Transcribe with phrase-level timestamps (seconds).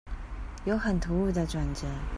[0.65, 1.85] 有很突兀的轉折